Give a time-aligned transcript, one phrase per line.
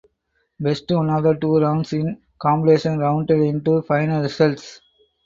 [0.59, 4.81] Best one of two rounds in competition counted into final results.